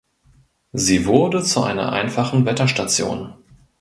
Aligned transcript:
Sie 0.73 1.05
wurde 1.05 1.43
zu 1.43 1.61
einer 1.61 1.91
einfachen 1.91 2.47
Wetterstation. 2.47 3.35